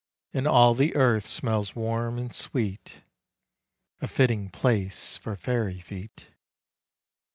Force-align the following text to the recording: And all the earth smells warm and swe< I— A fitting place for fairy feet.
And 0.33 0.47
all 0.47 0.73
the 0.73 0.95
earth 0.95 1.27
smells 1.27 1.75
warm 1.75 2.17
and 2.17 2.33
swe< 2.33 2.79
I— 2.87 2.93
A 4.01 4.07
fitting 4.07 4.49
place 4.49 5.15
for 5.15 5.35
fairy 5.35 5.79
feet. 5.79 6.31